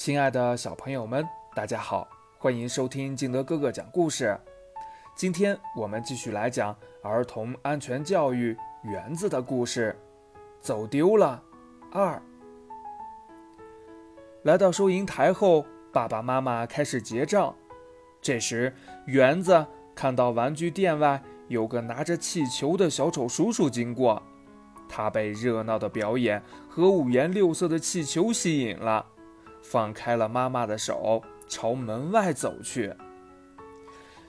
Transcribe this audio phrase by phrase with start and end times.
[0.00, 4.34] 亲爱的小朋友们，大家好，欢迎收听敬德哥哥讲故事。
[5.14, 9.94] 今天我们继续来讲儿童安全教育园子的故事。
[10.58, 11.42] 走丢了
[11.92, 12.18] 二。
[14.44, 17.54] 来到收银台后，爸爸妈妈开始结账。
[18.22, 18.74] 这时，
[19.04, 24.22] 园子看到玩具店外有个拿着气球的小丑叔叔经过，
[24.88, 29.04] 他被热闹的表演和五颜六色的气球吸引了。
[29.70, 32.92] 放开了妈妈的手，朝门外走去。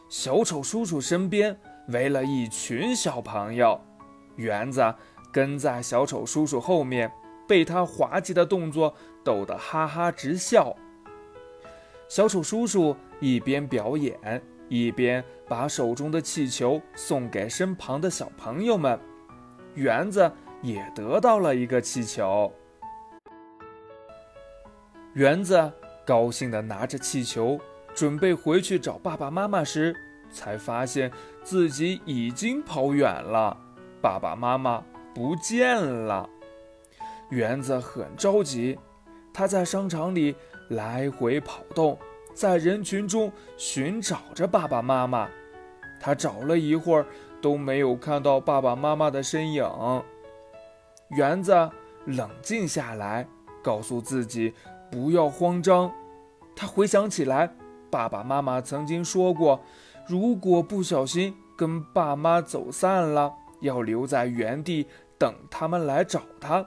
[0.07, 3.81] 小丑叔叔身边围了一群小朋友，
[4.35, 4.93] 园子
[5.33, 7.11] 跟在小丑叔叔后面，
[7.47, 8.93] 被他滑稽的动作
[9.23, 10.75] 逗得哈哈直笑。
[12.07, 18.99] 小丑叔叔一边表演，一边把手中的气球送给身旁的小朋友们，
[19.73, 22.53] 园子也得到了一个气球。
[25.13, 25.71] 园子
[26.05, 27.59] 高兴地拿着气球，
[27.93, 29.93] 准备回去找爸爸妈妈时，
[30.31, 31.11] 才发现
[31.43, 33.55] 自己已经跑远了，
[34.01, 34.81] 爸爸妈妈
[35.13, 36.29] 不见了。
[37.29, 38.79] 园子很着急，
[39.33, 40.33] 他在商场里
[40.69, 41.97] 来回跑动，
[42.33, 45.29] 在人群中寻找着爸爸妈妈。
[45.99, 47.05] 他找了一会儿
[47.41, 49.69] 都没有看到爸爸妈妈的身影。
[51.09, 51.69] 园子
[52.05, 53.27] 冷静下来，
[53.61, 54.53] 告诉自己。
[54.91, 55.89] 不要慌张，
[56.53, 57.49] 他回想起来，
[57.89, 59.61] 爸爸妈妈曾经说过，
[60.05, 64.85] 如果不小心跟爸妈走散了，要留在原地
[65.17, 66.65] 等他们来找他。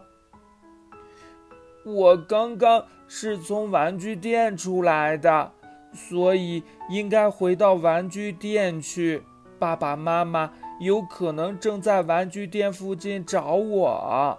[1.85, 5.53] 我刚刚是从玩具店出来的，
[5.93, 9.23] 所以应该回到玩具店去。
[9.59, 10.51] 爸爸妈妈
[10.81, 14.39] 有可能正在玩具店附近找我。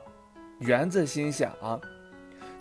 [0.60, 1.52] 园子心想，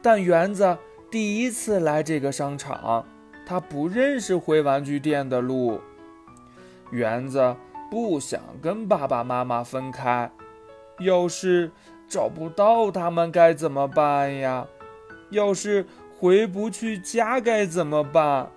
[0.02, 0.76] 但园子。
[1.14, 3.06] 第一次来这个商场，
[3.46, 5.80] 他不认识回玩具店的路。
[6.90, 7.54] 园子
[7.88, 10.28] 不想跟爸爸妈妈分开，
[10.98, 11.70] 要是
[12.08, 14.66] 找不到他们该怎么办呀？
[15.30, 15.86] 要是
[16.18, 18.50] 回不去家该怎么办？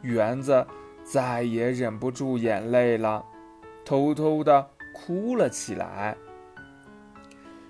[0.00, 0.66] 园子
[1.04, 3.24] 再也忍不住眼泪了，
[3.84, 6.16] 偷偷的哭了起来。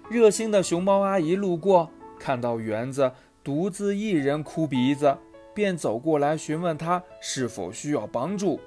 [0.09, 3.13] 热心的熊猫阿姨路过，看到园子。
[3.45, 5.17] 独自一人哭鼻子，
[5.55, 8.61] 便走过来询问他是否需要帮助。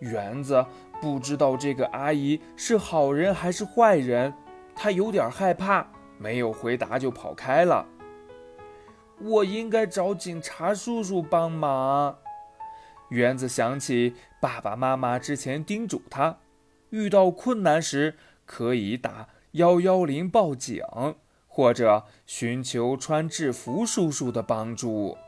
[0.00, 0.64] 园子
[1.00, 4.34] 不知道这个阿姨是好人还是坏人，
[4.74, 5.86] 他有点害怕，
[6.18, 7.86] 没有回答就跑开了。
[9.20, 12.18] 我应该找警察叔叔帮忙。
[13.10, 16.38] 园子想起爸爸妈妈之前叮嘱他，
[16.90, 20.82] 遇到困难时可以打幺幺零报警。
[21.52, 25.18] 或者寻求穿制服叔叔的帮助。